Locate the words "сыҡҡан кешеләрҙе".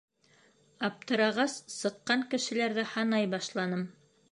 1.75-2.89